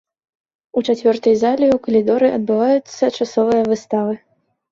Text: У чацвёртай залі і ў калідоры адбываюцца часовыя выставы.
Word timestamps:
У 0.79 0.81
чацвёртай 0.93 1.35
залі 1.41 1.63
і 1.67 1.75
ў 1.77 1.79
калідоры 1.87 2.27
адбываюцца 2.39 3.13
часовыя 3.25 3.61
выставы. 3.75 4.13